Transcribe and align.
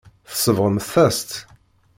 Tsebɣemt-as-tt. 0.31 1.31